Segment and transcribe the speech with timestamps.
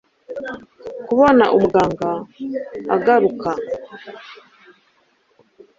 [1.07, 2.09] kubona umuganga
[2.95, 3.49] aguruka